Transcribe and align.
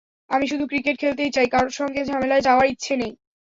আমি 0.31 0.45
শুধু 0.47 0.65
ক্রিকেট 0.67 0.95
খেলতেই 1.01 1.31
চাই, 1.35 1.47
কারও 1.49 1.71
সঙ্গে 1.79 2.01
ঝামেলায় 2.09 2.45
যাওয়ার 2.47 2.67
ইচ্ছে 2.73 2.93
নেই। 3.01 3.11